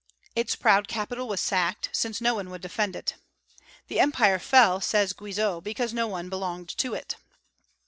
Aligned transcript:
Its 0.35 0.55
proud 0.55 0.87
capital 0.87 1.27
was 1.27 1.39
sacked, 1.39 1.89
since 1.91 2.19
no 2.19 2.33
one 2.33 2.49
would 2.49 2.61
defend 2.63 2.95
it. 2.95 3.17
"The 3.87 3.99
Empire 3.99 4.39
fell," 4.39 4.81
says 4.81 5.13
Guizot, 5.13 5.63
"because 5.63 5.93
no 5.93 6.07
one 6.07 6.27
belonged 6.27 6.69
to 6.79 6.95
it." 6.95 7.17